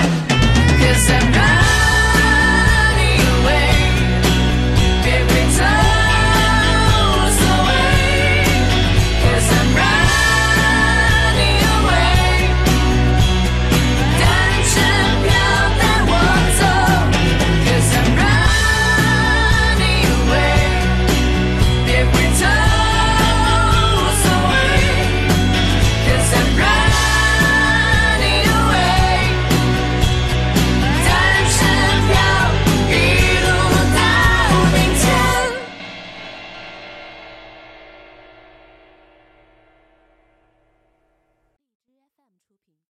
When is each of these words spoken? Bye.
Bye. 0.00 0.29